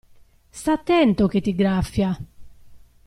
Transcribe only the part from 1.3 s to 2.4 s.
ti graffia!